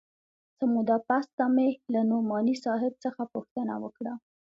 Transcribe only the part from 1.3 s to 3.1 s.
ته مې له نعماني صاحب